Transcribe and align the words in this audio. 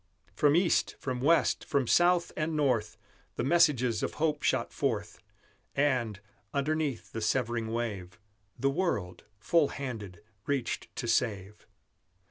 From 0.33 0.55
East, 0.55 0.95
from 0.97 1.21
West, 1.21 1.63
from 1.63 1.85
South 1.85 2.31
and 2.35 2.55
North, 2.57 2.97
The 3.35 3.43
messages 3.43 4.01
of 4.01 4.15
hope 4.15 4.41
shot 4.41 4.73
forth, 4.73 5.19
And, 5.75 6.19
underneath 6.55 7.11
the 7.11 7.21
severing 7.21 7.71
wave, 7.71 8.17
The 8.57 8.71
world, 8.71 9.25
full 9.37 9.67
handed, 9.67 10.23
reached 10.47 10.87
to 10.95 11.07
save. 11.07 11.67